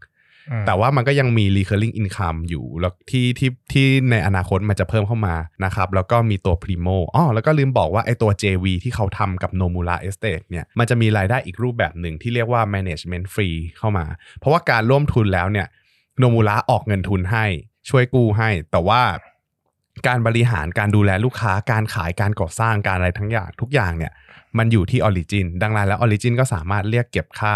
[0.51, 14.07] อืมแต่ว่ามันก็ยังมี recurring income อยู่แล้วที่ที่ที่ในอนาคตมันจะเพิ่มเข้ามานะครับแล้วก็มีตัว Primo อ๋อแล้วก็ลืมบอกว่าไอ้ตัว JV ที่เขาทำกับ Nomura Estate เนี่ยมันจะมีรายได้อีกรูปแบบหนึ่งที่เรียกว่า management fee เข้ามา
[14.39, 15.67] เพราะว่าการร่วมทุนแล้วเนี่ย
[16.19, 17.45] โนมูระออกเงินทุนให้
[17.89, 19.03] ช่วยกู้ให้ แต่ว่า
[20.07, 24.13] การบริหารการดูแลลูกค้าการขายการก่อสร้างการอะไรทั้งอย่างทุกอย่างเนี่ย
[24.59, 27.55] มันอยู่ที่ Origin ดังนั้นแล้ว Origin ก็สามารถเรียกเก็บค่า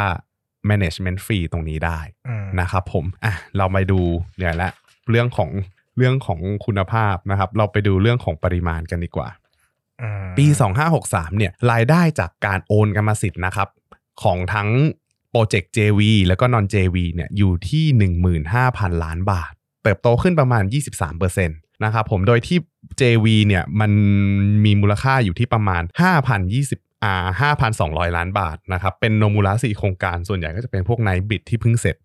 [0.70, 4.00] management fee ตรงนี้ได้อืมนะครับผมอะเราไปดู
[4.38, 4.70] เนี่ยละ
[5.10, 5.50] เรื่องของ
[5.96, 9.28] เรื่องของคุณภาพนะครับ เราไปดูเรื่องของปริมาณกันดีกว่า
[10.02, 10.46] อืมปี
[10.92, 13.68] 2563 เนี่ยรายได้จากการโอนกรรมสิทธิ์นะครับ
[14.22, 14.68] ของทั้ง
[15.30, 17.84] โปรเจกต์ JV แล้วก็ non JV เนี่ยอยู่ที่
[18.44, 19.52] 15,000 ล้านบาท
[19.82, 20.64] เติบโตขึ้นประมาณ
[21.22, 22.58] 23% นะครับผมโดยที่
[23.00, 23.90] JV เนี่ยมัน
[24.64, 25.82] มีมูลค่าอยู่ที่ประมาณ
[26.42, 31.96] 5,020อ่า5,200 ล้านบาทนะครับเป็นโนมูระสี่โครงการส่วนใหญ่ก็จะเป็นพวกไนบิดที่เพิ่งเสร็จ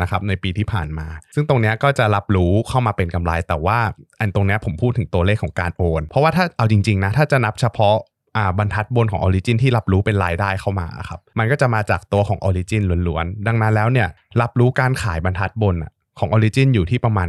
[0.00, 3.78] นะครับในปีที่ผ่านมา ซึ่งตรงนี้ก็จะรับรู้เข้ามาเป็นกำไร แต่ว่า
[4.20, 7.96] อันตรงนี้ผมพูดถึงตัวเลขของการโอน เพราะว่าถ้าเอาจริง ๆ นะ ถ้าจะนับเฉพาะ
[8.36, 14.08] อ่าบรรทัดบนของ Origin ที่รับรู้เป็นรายได้เข้ามาครับมันก็จะมาจากตัวของ Origin ล้วนๆ ดังนั้นแล้วเนี่ย
[14.40, 17.28] รับรู้การขายบรรทัดบนอะ ของ Origin อยู่ที่ประมาณ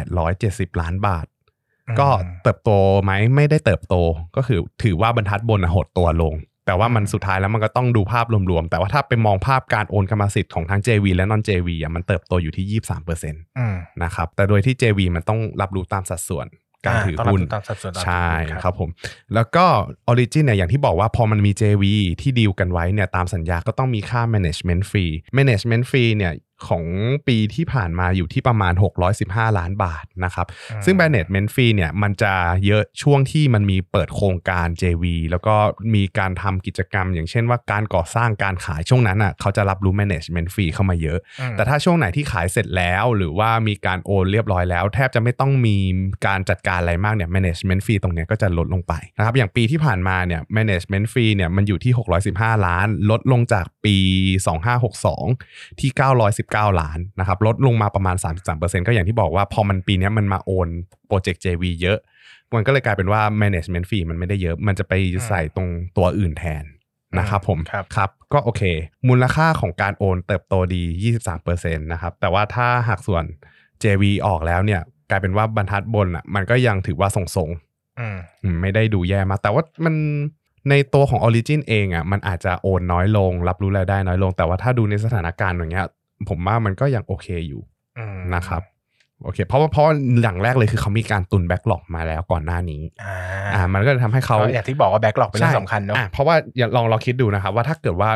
[0.00, 1.26] 9,870 ล้านบาท
[2.00, 2.08] ก็
[2.42, 2.70] เติบโต
[3.04, 3.94] ไหมไม่ได้เติบโต
[4.36, 6.34] ก็คือถือว่าบรรทัดบนอะหดตัวลง
[6.66, 16.46] แต่ว่ามันสุดท้ายแล้วมันก็ต้องดูภาพรวมๆ แต่ว่าถ้าไปมองภาพการโอนกรรมสิทธิ์ของทั้ง JV และ non JV อะมันเติบโตอยู่ที่ 23%นอืมะครับแต่โดยที่ JV มันต้องรับรู้ตามสัดส่วน
[16.86, 18.90] การถือหุ้นตามสัดส่วนตามใช่ถือหุ้นครับผม
[19.34, 19.64] แล้วก็
[20.10, 21.84] Origin เนี่ยอย่างที่บอกว่าพอมันมี JV
[22.20, 26.32] ที่ดีลกันไว้เนี่ยตามสัญญาก็ต้องมีค่า management fee management fee เนี่ย
[26.68, 26.84] ของ
[27.28, 28.74] ปีที่ผ่านมาอยู่ที่ประมาณ
[29.16, 32.32] 615 ล้านบาทนะครับอืมซึ่ง management fee เนี่ยมันจะ
[32.66, 35.54] เยอะช่วงที่มันมีเปิดโครงการ JV แล้วก็
[35.94, 45.76] มีการทำกิจกรรม อย่างเช่นว่าการก่อสร้างการขายช่วงนั้นอะเขาจะรับรู้ management fee เข้ามาเยอะอืมแต่ถ้าช่วงไหนที่ขายเสร็จแล้วหรือว่ามีการโอนเรียบร้อยแล้ว แทบจะไม่ต้องมี
[46.26, 51.92] การจัดการอะไรมากเนี่ย management fee ตรงเนี้ยก็จะลดลงไปนะครับอย่างปีที่ผ่านมาเนี่ย management fee เนี่ยมันอยู่ที่
[52.28, 53.96] 615 ล้าน ลดลงจากปี
[55.08, 55.90] 2562 ที่
[56.34, 58.16] 919ล้านนะครับลดลงมาประมาณ
[58.50, 60.68] 33%ก็อย่างที่บอกว่าพอมันปีเนี้ยมันมาโอน
[61.06, 61.98] โปรเจกต์ JV เยอะ
[62.54, 64.92] มันก็เลยกลายเป็นว่า management fee มันไม่ได้เยอะ มันจะไป
[65.28, 66.64] ใส่ตรงตัวอื่นแทน
[67.18, 68.62] นะครับผมครับครับก็โอเค
[69.08, 70.82] มูลค่าของการโอนเติบโตดี
[71.38, 73.24] 23%นะครับแต่ว่าถ้าหากส่วน
[73.82, 79.94] JV ออกแล้วเนี่ยกลายเป็นว่าบรรทัดบนอะมันก็ยังถือว่าทรงๆอืมอืมไม่ได้ดูแย่มากแต่ว่ามัน
[80.70, 85.86] ในตัวของ Origin เองอะมันอาจจะโอนน้อยลง รับรู้รายได้น้อยลง แต่ว่าถ้าดูในสถานการณ์อย่างเงี้ย
[86.28, 87.62] ผมว่ามันก็ยังโอเคอยู่
[87.98, 88.62] อืมนะครับ
[89.24, 93.14] โอเคเพราะว่าเพราะว่าอย่างแรกเลยคือเขามีการตุนแบ็กหลอกมาแล้วก่อนหน้านี้อ่า
[93.54, 98.10] อ่ามันก็จะทำให้เขาก็อย่างที่บอกว่าแบ็กหลอกเป็นเรื่องสำคัญเนอะอ่เพราะว่าอย่าลองลองคิดดูนะครับว่าถ้าเกิดว่า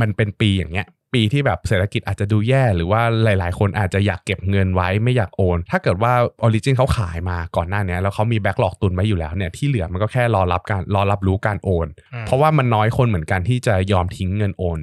[0.00, 6.12] มันเป็นปีอย่างเงี้ย ปีที่แบบเศรษฐกิจอาจจะดูแย่ หรือว่าหลาย ๆ คนอาจจะอยากเก็บเงินไว้ไม่อยากโอน ถ้าเกิดว่า
[6.42, 14.78] ออริจินเขาขายมาก่อนหน้าเนี้ยแล้วเขามี backlog ตุนไว้อยู่แล้วเนี่ยที่เหลือมันก็แค่รอรับการรอรับรู้การโอนอืมเพราะว่ามันน้อยคนเหมือนกันที่จะยอมทิ้งเงินโอน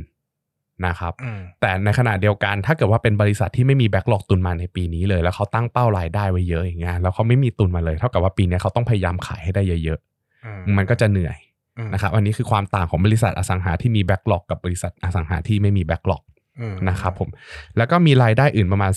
[0.87, 9.99] นะครับอืมแต่ในขณะเดียวกันถ้าเกิดว่าเป็นบริษัทที่ไม่มี backlog ตุนมาในปีนี้เลย แล้วเขาตั้งเป้ารายได้ไว้เยอะอย่างเงี้ยแล้วเขาไม่มีตุนมาเลย เท่ากับว่าปีเนี้ยเขาต้องพยายามขายให้ได้เยอะ
[10.45, 11.37] อืมๆมันก็จะเหนื่อย
[11.77, 16.23] อืมนะครับอันนี้คือความต่างของบริษัทอสังหาที่มีแบ็กหลอกกับบริษัทอสังหาที่ไม่มีแบ็กหลอก
[16.61, 17.29] อืมนะครับผม
[17.77, 18.91] แล้วก็มีรายได้อื่นประมาณ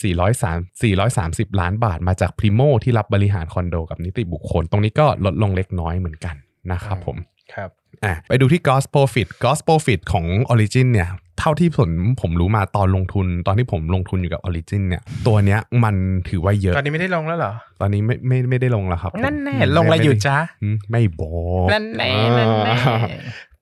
[0.58, 6.36] 403 430 ล้านบาทมาจากพรีโมที่รับบริหารคอนโดกับนิติบุคคล ตรงนี้ก็ลดลงเล็กน้อยเหมือนกัน
[6.72, 7.16] นะครับผม
[7.54, 7.70] ครับ
[8.04, 15.94] อะไปดูที่ gross profit gross profit ของ Origin เนี่ยเท่าที่ผมผมรู้มาตอนลงทุน ตอนที่ผมลงทุนอยู่กับ Origin เนี่ย ตัวเนี้ยมัน
[16.28, 21.32] ถือว่าเยอะ ตอนนี้ไม่ได้ลงแล้วเหรอ ตอนนี้ไม่ไม่ไม่ได้ลงแล้วครับผมนั่นแน่อืมลงอะไรม่อยู่ม่ด้จ๊ะอืมไม่บอ
[21.64, 22.98] กนั่นแน่นั่นแน่อ่า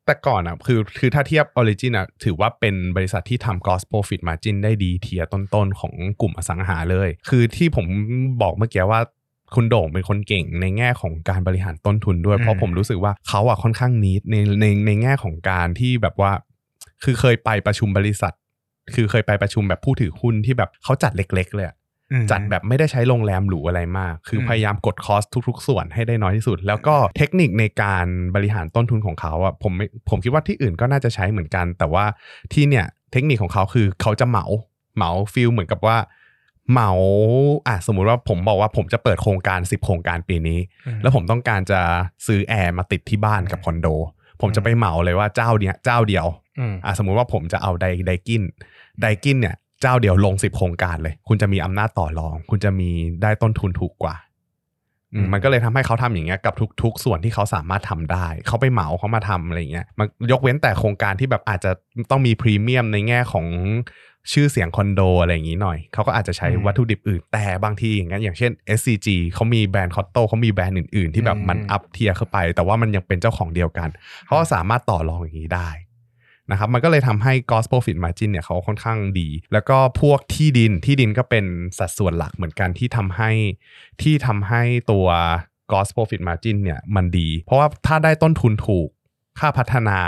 [0.07, 7.87] แต่ก่อนอะคือคือถ้าเทียบ Origin อะถือว่าเป็นบริษัทที่ทำ gross profit margin ได้ดี tier ต้นๆ ของกลุ่มอสังหาเลย คือที่ผม
[8.43, 9.01] บอกเมื่อกี้ว่า
[9.55, 16.33] คุณโด่งเป็นคนเก่งในแง่ของการบริหารต้นทุนด้วยอืมเพราะผมรู้สึกว่าเขาอะค่อนข้างนิดในในในแง่ของการที่แบบว่า
[17.05, 18.33] คือเคยไปประชุมบริษัท
[18.95, 21.77] คือเคยไปประชุมแบบผู้ถือหุ้นที่แบบเขาจัดเล็ก ๆ เลยอะ
[22.13, 32.05] อืมจัดแบบไม่ได้ใช้โรงแรมหรูอะไรมาก คืออืมพยายามกด cost ทุก ๆ ส่วนให้ได้น้อยที่สุด แล้วก็เทคนิคในการบริหารต้นทุนของเขาอะผมไม่ผมคิดว่าที่อื่นก็น่าจะใช้เหมือนกัน แต่ว่า
[32.53, 34.45] ที่เนี่ยเทคนิคของเขาคือเขาจะเหมา
[34.97, 35.97] เหมา feel เหมือนกับว่า
[36.71, 36.91] เหมา
[37.69, 41.81] อะสมมุติว่าผมบอกว่าผมจะเปิดโครงการ 10 โครงการปีนี้อืมแล้วผมต้องการจะ
[42.27, 43.89] ซื้อแอร์มาติดที่บ้านกับคอนโด
[44.41, 46.27] ผมจะไปเหมาเลยว่าเจ้าเนี้ยเจ้าเดียว
[46.59, 48.43] อืมอะสมมุติว่าผมจะเอาไดไดกิน
[49.01, 52.91] ไดกินเนี่ยเจ้าเดียวลงสิบโครงการเลย คุณจะมีอำนาจต่อรอง คุณจะมี
[53.23, 54.17] ได้ต้นทุนถูกกว่า
[55.15, 61.73] อืมอืมมันก็เลยทำให้เขาทำอย่างเงี้ยกับทุก ๆ ส่วนที่เขาสามารถทำได้ เขาไปเหมาเขามาทำอะไรอย่างเงี้ยมันยกเว้นแต่โครงการที่แบบอาจจะ
[62.11, 63.47] ต้องมีพรีเมียมในแง่ของ
[64.33, 73.89] ชื่อเสียงคอนโดอะไรอย่างงี้หน่อย เขาก็อาจจะใช้วัตถุดิบอื่น แต่บางทีอย่างเงี้ยอย่างเช่น SCG เขามีแบรนด์คอตโต้เขามีแบรนด์อื่น ๆ ที่แบบมัน up tier เข้าไป แต่ว่ามันยังเป็นเจ้าของเดียวกัน
[74.27, 75.71] เขาก็สามารถต่อรองอย่างนี้ได้
[76.51, 81.45] นะครับมันก็เลยทำให้ gross profit margin เนี่ยเขาค่อนข้างดี แล้วก็พวกที่ดินที่ดินก็เป็น
[81.79, 83.31] สัดส่วนหลักเหมือนกันที่ทำให้
[84.03, 85.07] ที่ทำให้ตัว
[85.71, 88.89] gross profit margin เนี่ยมันดี เพราะว่าถ้าได้ต้นทุนถูก
[89.39, 89.99] ค่าพัฒนา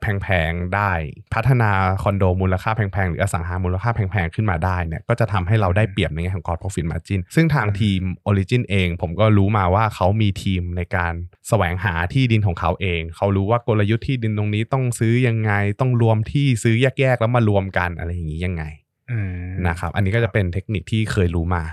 [0.00, 0.92] แพงๆได้
[1.34, 1.70] พัฒนา
[2.02, 11.14] คอนโดมูลค่าแพงๆ หรืออสังหามูลค่าแพงๆ ขึ้นมาได้เนี่ยก็จะทำให้เราได้เปรียบในแง่ของ gross profit margin ซึ่งทางทีม Origin เอง ผมก็รู้มาว่าเขามีทีมในการ
[11.48, 18.64] แสวงหาที่ดินของเขาเอง เขารู้ว่ากลยุทธ์ที่ดินตรงนี้ต้องซื้อยังไงต้องรวมที่ซื้อแยกๆ แล้วมารวมกันอะไรอย่างนี้ยังไง
[19.10, 21.64] อืมนะครับอันนี้ก็จะเป็นเทคนิคที่เคยรู้มา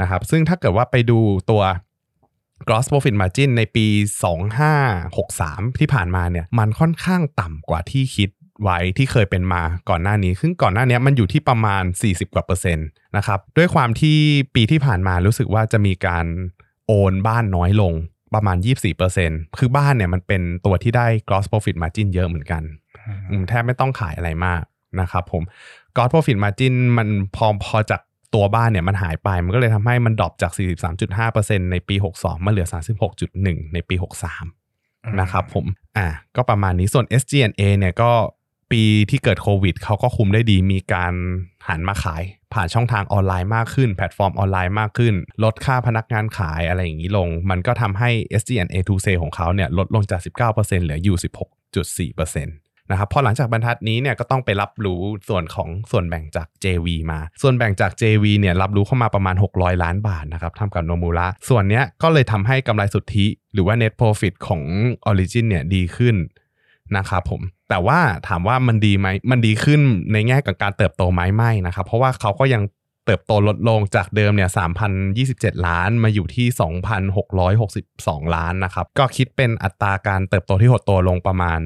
[0.00, 1.18] นะครับซึ่งถ้าเกิดว่าไปดู
[1.50, 1.62] ตัว
[2.68, 3.86] gross profit margin ในปี
[4.78, 8.30] 2563 ที่ผ่านมาเนี่ยมันค่อนข้างต่ำกว่าที่คิด
[8.62, 14.18] ไว้ที่เคยเป็นมาก่อนหน้านี้ ซึ่งก่อนหน้านี้มันอยู่ที่ประมาณ 40 กว่าเปอร์เซ็นต์นะครับ ด้วยความที่
[14.54, 16.26] ปีที่ผ่านมารู้สึกว่าจะมีการ
[16.86, 17.92] โอนบ้านน้อยลง
[18.34, 18.56] ประมาณ
[19.08, 22.62] 24%คือบ้านเนี่ยมันเป็นตัวที่ได้ gross profit margin เยอะเหมือนกัน
[23.30, 24.62] อืมแทบไม่ต้องขายอะไรมาก
[25.00, 25.42] นะครับผม
[25.96, 28.00] gross profit margin มันพอพอจาก
[28.34, 30.52] ตัวบ้านเนี่ยมันหายไปมันก็เลยทำให้มันดรอปจาก
[31.12, 32.66] 43.5%ในปี 62 มาเหลือ
[33.20, 33.94] 36.1 ในปี
[34.58, 35.66] 63 นะครับผม
[35.96, 38.12] อะก็ประมาณนี้ส่วน SG&A เนี่ยก็
[38.72, 41.14] ปีที่เกิดโควิดเขาก็คุมได้ดีมีการ
[41.68, 45.14] หันมาขายผ่านช่องทางออนไลน์มากขึ้น แพลตฟอร์มออนไลน์มากขึ้น
[45.44, 51.16] ลดค่าพนักงานขายอะไรอย่างนี้ลง มันก็ทำให้ SG&A to sale ของเขาเนี่ยลดลงจาก 19%เหลืออยู่
[52.12, 64.62] 16.4% นะครับพอหลังจากบรรทัดนี้เนี่ยก็ต้องไปรับรู้ส่วนของส่วนแบ่งจาก JV มา ส่วนแบ่งจาก JV เนี่ยรับรู้เข้ามาประมาณ 600 ล้านบาทนะครับทำกับโนมูระส่วนเนี้ยก็เลยทำให้กำไรสุทธิ หรือว่า net profit ของ
[65.10, 66.16] Origin เนี่ยดีขึ้น
[66.96, 69.80] นะครับผมแต่ว่าถามว่ามันดีไหมมันดีขึ้น
[70.12, 72.62] ในแง่ของการเติบโตไหมไม่นะครับ เพราะว่าเขาก็ยัง
[73.06, 74.50] เติบโตลดลงจากเดิมเนี่ย
[75.08, 76.46] 3,027 ล้านมาอยู่ที่
[77.20, 81.60] 2,662 ล้านนะครับ ก็คิดเป็นอัตราการเติบโตที่หดตัวลงประมาณ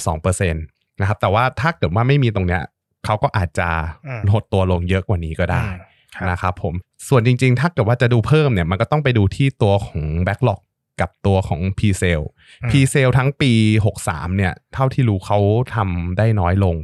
[0.00, 2.62] 12%นะครับ แต่ว่าถ้าเกิดว่าไม่มีตรงเนี้ย
[3.04, 3.68] เขาก็อาจจะ
[4.06, 5.78] อืมหดตัวลงเยอะกว่านี้ก็ได้อืม
[6.14, 6.74] ครับนะครับผม
[7.08, 10.60] ส่วนจริง ๆ ถ้าเกิดว่าจะดูเพิ่มเนี่ยมันก็ต้องไปดูที่ตัวของ Backlog
[11.00, 12.24] กับตัวของ p s a l e
[12.62, 13.52] อืม p s a l e ทั้งปี
[13.94, 15.38] 63 เนี่ย เท่าที่รู้เขา
[15.74, 16.76] ทำได้น้อยลง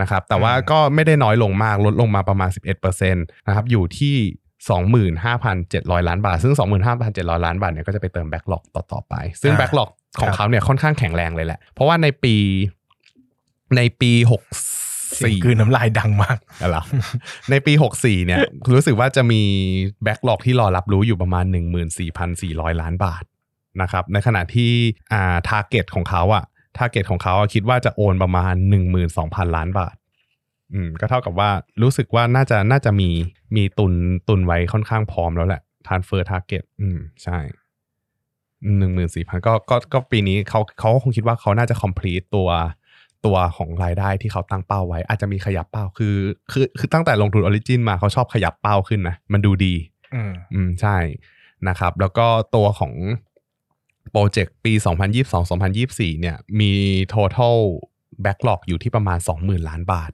[0.00, 2.50] นะครับ แต่ว่าอืมก็ไม่ได้น้อยลงมากลดลงมาประมาณ
[2.84, 4.16] 11%นะครับอยู่ที่
[5.22, 6.54] 25,700 ล้านบาท ซึ่ง
[6.98, 12.34] 25,700 ล้านบาทเนี่ยก็จะไปเติม Backlog ต่อๆไป ซึ่งอ่า Backlog ของครับเขาเนี่ยค่อนข้างแข็งแรงเลยแหละ เพราะว่าในปี
[13.76, 14.12] ในปี
[15.16, 16.76] เสียง64กลืนน้ำลายดังมากอะไร
[17.50, 18.38] ในปี 64 เนี่ย
[18.74, 19.42] รู้สึกว่าจะมี
[20.02, 21.44] backlog ที่รอรับรู้อยู่ประมาณ
[22.12, 23.24] 14,400 ล้านบาท
[23.82, 24.72] นะครับ ในขณะที่
[25.12, 26.44] อ่า target ของเขาอะ
[26.76, 28.54] target ของเขาอะคิดว่าจะโอนประมาณ
[29.04, 29.94] 12,000 ล้านบาท
[30.72, 31.50] อืม ก็เท่ากับว่า
[31.82, 33.10] รู้สึกว่าน่าจะน่าจะมี
[33.56, 33.92] มีตุน
[34.28, 37.38] ตุนไว้ค่อนข้างพร้อมแล้วแหละ transfer target อืม ใช่
[38.78, 42.48] หนึ่งหมื่นสี่พันก็ก็ก็ปีนี้เขาเขาก็คงคิดว่าเขาน่าจะ complete ตัว
[43.26, 46.16] ตัวของรายได้ที่เขาตั้งเป้าไว้ อาจจะมีขยับเป้าคือ
[46.52, 49.74] คือคือตั้งแต่ลงทุนออริจินมาเขาชอบขยับเป้าขึ้นนะมันดูดี
[50.14, 50.96] อืมอืมใช่
[51.68, 52.92] นะครับ แล้วก็ตัวของ
[54.12, 54.72] โปรเจกต์ปี
[55.46, 56.72] 2022-2024 เนี่ยมี
[57.14, 57.58] total
[58.24, 60.12] backlog อยู่ที่ประมาณ 20,000 ล้านบาท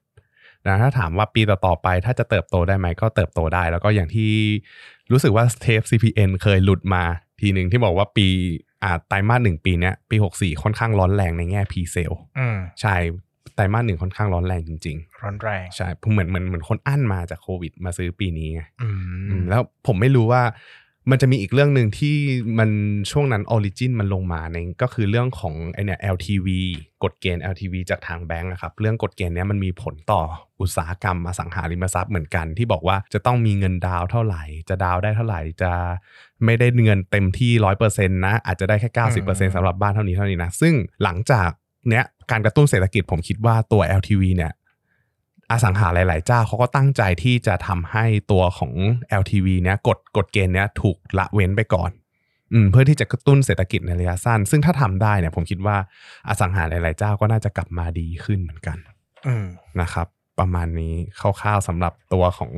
[0.67, 4.33] นะถ้าถามว่าปีต่อๆไปถ้าจะเติบโตได้ไหมก็เติบโตได้ แล้วก็อย่างที่
[5.11, 7.03] รู้สึกว่าเทป CPN เคยหลุดมา
[7.41, 8.29] ทีหนึ่งที่บอกว่าปี
[8.85, 12.97] อ่าไตรมาสหนึ่งปีเนี้ยปี64ค่อนข้างร้อนแรงในแง่ presale อืมใช่
[13.55, 18.89] ไตรมาสหนึ่งค่อนข้างร้อนแรงจริงร้อนแรงๆใช่เหมือนเหมือนเหมือนคนอั้นมาจากโควิด มาซื้อปีนี้ไงอื
[19.31, 20.43] อืมมแล้วผมไม่รู้ว่า
[21.11, 22.17] มันจะมีอีกเรื่องหนึ่งที่
[22.59, 22.71] มัน
[23.11, 26.49] ช่วงนั้นออริจินมันลงมาในก็คือเรื่องของไอเนี่ย LTV
[27.03, 30.23] กฎเกณฑ์ LTV จากทางแบงก์อะครับ เรื่องกฎเกณฑ์เนี้ยมันมีผลต่อ
[30.61, 35.73] อุตสาหกรรมอสังหาริมทรัพย์เหมือนกัน ที่บอกว่าจะต้องมีเงินดาวน์เท่าไหร่ จะดาวน์ได้เท่าไหร่ จะ
[36.45, 41.49] ไม่ได้เงินเต็มที่ร้อยเปอร์เซ็นต์นะ อาจจะได้แค่เก้าสิบเปอร์เซ็นต์สำหรับบ้านเท่านี้เท่านี้นะ ซึ่งหลังจาก
[41.89, 44.53] เนี้ยการกระตุ้นเศรษฐกิจผมคิดว่าตัว LTV เนี่ย
[45.51, 48.73] อสังหาหลาย ๆ เจ้าเขาก็ตั้งใจที่จะทำให้ตัวของ
[49.21, 51.91] LTV เนี้ยกฎกฎเกณฑ์เนี้ยถูกละเว้นไปก่อน
[52.53, 55.77] อืมเพื่อที่จะกระตุ้นเศรษฐกิจในระยะสั้น ซึ่งถ้าทำได้เนี่ยผมคิดว่า
[56.29, 58.79] อสังหาหลาย ๆ เจ้าก็น่าจะกลับมาดีขึ้นเหมือนกัน
[59.27, 59.47] อืม
[59.81, 60.07] นะครับ
[60.39, 62.51] ประมาณนี้คร่าว ๆสำหรับตัวของ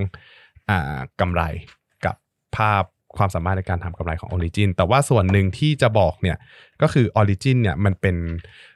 [0.69, 1.43] อ่ากำไร
[2.05, 2.17] กับ
[2.57, 2.83] ภาพ
[3.17, 6.37] ความสามารถในการทำกำไรของ Origin แต่ว่าส่วนหนึ่งที่จะบอกเนี่ย
[6.83, 8.17] ก็คือ Origin เนี่ยมันเป็น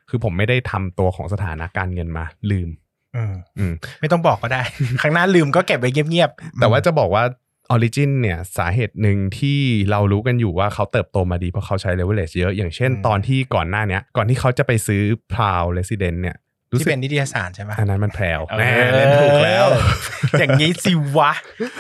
[0.09, 2.69] คือผมไม่ได้ทำตัวของสถานะการเงินมาลืม
[3.17, 4.63] อืมอืมไม่ต้องบอกก็ได้
[5.01, 7.25] ครั้งหน้าลืมก็เก็บไว้เงียบๆ แต่ว่าจะบอกว่า
[7.75, 9.59] Origin เนี่ยสาเหตุหนึ่งที่
[9.91, 15.03] เรารู้กันอยู่ว่าเขาเติบโตมาดีเพราะเขาใช้ leverage เยอะ อย่างเช่นอืมตอนที่ก่อนหน้าเนี้ยก่อนที่เขาจะไปซื้อ
[15.33, 16.37] Proud Resident เนี่ย
[16.71, 19.67] รู้ที่สึกเป็นนิตยสารใช่ไหมอันนั้นมันแพรวเออแน่เล่นถูกแล้ว
[20.39, 21.33] อย่างนี้สิวะ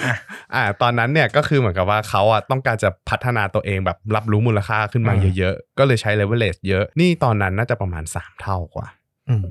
[0.04, 0.14] อะ
[0.54, 8.95] อ่าตอนนั้นเนี่ยก็คือเหมือนกับว่าเขาอะต้องการจะพัฒนาตัวเองแบบรับรู้มูลค่าขึ้นมาอืมเยอะๆ ก็เลยใช้ leverage เยอะ นี่ตอนนั้นน่าจะประมาณ 3 เท่ากว่าอืม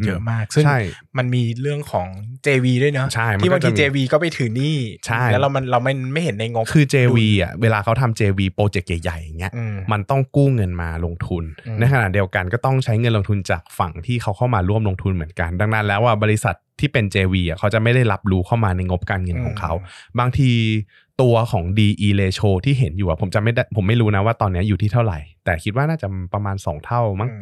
[0.06, 0.80] เยอะมาก ซึ่งใช่
[1.18, 2.08] มันมีเรื่องของ
[2.46, 19.72] JV ด้วยเนาะใช่มันที่ก็บางทีจะมี JV ก็ไปถือหนี้ใช่แล้วเรามันเราไม่ไม่เห็นในงบคือ JV อะเวลาเขาทำ JV โปรเจกต์ใหญ่ๆอย่างเงี้ยอืมมันต้องกู้เงินมาลงทุนอืมในขณะเดียวกันก็ต้องใช้เงินลงทุนจากฝั่งที่เขาเข้ามาร่วมลงทุนเหมือนกัน ดังนั้นแล้วว่าบริษัทที่เป็น JV อะเขาจะไม่ได้รับรู้เข้ามาในงบการเงินของเขา
[20.20, 20.52] บางที
[21.22, 27.42] ตัวของ DE ratio ที่เห็นอยู่อะผมจะไม่ได้ผมไม่รู้นะว่าตอนนี้อยู่ที่เท่าไหร่ แต่คิดว่าน่าจะประมาณ 2 เท่ามั้งอืม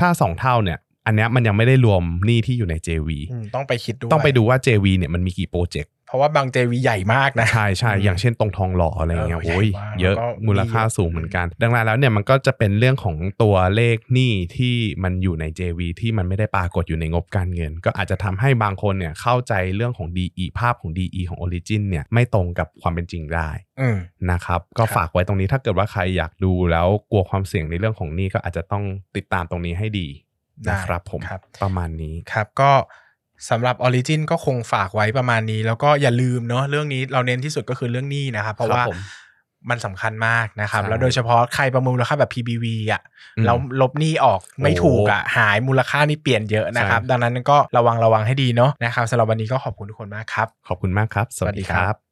[0.00, 17.72] ถ้า 2 เท่าเนี่ย อันเนี้ยมันยังไม่ได้รวมหนี้ที่อยู่ใน JV อืมต้องไปคิดด้วยต้องไปดูว่า JV เนี่ยมันมีกี่โปรเจกต์เพราะว่าบาง JV ใหญ่มากนะ ใช่ใช่อืมอย่างเช่นตรงทองหล่ออะไรเงี้ยเออโอ้ยใหญ่มากเยอะแล้วก็ มูลค่าหนี้เยอะสูงเหมือนกัน ดังนั้นแล้วเนี่ยมันก็จะเป็นเรื่องของตัวเลขหนี้ที่มันอยู่ใน JV ที่มันไม่ได้ปรากฏอยู่ในงบการเงิน
[17.84, 23.48] ก็อาจจะทำให้บางคนเนี่ยเข้าใจเรื่องของ DE ภาพของ DE ของ Origin เนี่ยไม่ตรงกับความเป็นจริงได้
[23.80, 23.96] อืม
[24.30, 28.84] นะครับก็ครับ ฝากไว้ตรงนี้ถ้าเกิดว่าใครอยากดูแล้วกลัวความเสี่ยงในเรื่องของหนี้ก็อาจจะต้อง
[29.16, 30.08] ติดตามตรงนี้ให้ดี
[30.70, 32.72] นะครับผมครับประมาณนี้ครับก็
[33.50, 38.98] สำหรับ Origin ก็คงฝากไว้ประมาณนี้ แล้วก็อย่าลืมเนาะเรื่องนี้เราเน้นที่สุดก็คือเรื่องหนี้นะครับ เพราะครับว่าผม
[39.70, 43.02] มันสำคัญมากนะครับใช่แล้วโดยเฉพาะใครประมูลมูลค่าแบบ PBV อะ
[43.36, 52.11] อืมแล้วลบหนี้ออกไม่โอ้ถูกอะหายมูลค่านี่เปลี่ยนเยอะนะครับใช่ดังนั้นก็ระวังระวังให้ดีเนาะนะครับสำหรับวันนี้ก็ขอบคุณทุกคนมากครับ ขอบคุณมากครับ สวัสดีสวัสดีคครัรับ